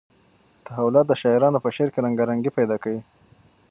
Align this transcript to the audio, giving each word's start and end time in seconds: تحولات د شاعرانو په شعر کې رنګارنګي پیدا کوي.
تحولات 0.67 1.05
د 1.07 1.13
شاعرانو 1.21 1.63
په 1.63 1.69
شعر 1.75 1.89
کې 1.93 2.03
رنګارنګي 2.05 2.51
پیدا 2.57 2.75
کوي. 2.83 3.01